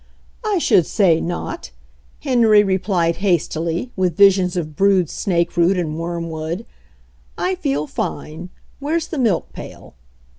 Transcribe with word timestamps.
"I 0.43 0.57
should 0.57 0.87
say 0.87 1.21
not!" 1.21 1.69
Henry 2.21 2.63
replied 2.63 3.17
hastily, 3.17 3.91
with 3.95 4.17
visions 4.17 4.57
of 4.57 4.75
brewed 4.75 5.09
snakeroot 5.11 5.77
and 5.77 5.95
wormwood. 5.99 6.65
"I 7.37 7.53
feel 7.53 7.85
fine. 7.85 8.49
Where's 8.79 9.09
the 9.09 9.19
milk 9.19 9.53
pail 9.53 9.93